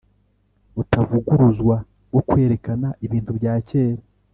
butavuguruzwa, 0.75 1.75
bwo 2.11 2.21
kwerekana 2.29 2.87
ibintu 3.05 3.31
bya 3.37 3.53
cyera 3.67 4.03